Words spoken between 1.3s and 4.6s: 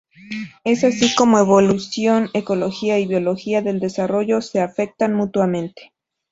evolución, ecología y biología del desarrollo se